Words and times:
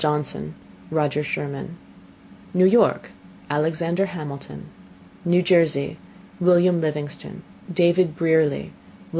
Johnson 0.03 0.55
Roger 0.89 1.21
Sherman 1.21 1.77
New 2.55 2.65
York 2.65 3.11
Alexander 3.51 4.07
Hamilton 4.07 4.65
New 5.23 5.43
Jersey 5.43 5.99
Wil: 6.39 6.57
Livingston 6.59 7.43
David 7.71 8.15
Brearley 8.17 8.71
Wm. 8.71 8.73